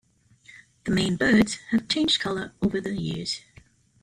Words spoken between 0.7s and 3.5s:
The main birds have changed color over the years.